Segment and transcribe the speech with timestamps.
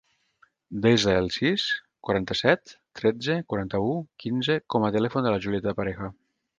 [0.85, 1.65] Desa el sis,
[2.09, 6.15] quaranta-set, tretze, quaranta-u, quinze com a telèfon de la Julieta Pareja.